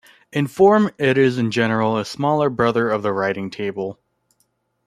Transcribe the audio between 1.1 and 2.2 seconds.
is in general a